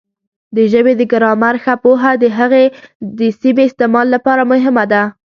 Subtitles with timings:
[0.55, 2.65] د ژبې د ګرامر ښه پوهه د هغې
[3.19, 5.03] د سمې استعمال لپاره مهمه ده.